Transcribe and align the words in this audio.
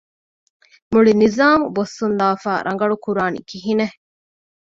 މުޅި 0.91 1.11
ނިޒާމު 1.21 1.65
ބޮއްސުންލާފައި، 1.75 2.61
ރަނގަޅުކުރާނީ 2.67 3.39
ކިހިނެއް؟ 3.49 3.95